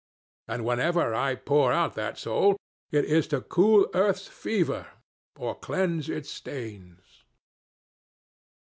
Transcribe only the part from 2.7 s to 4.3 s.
it is to cool earth's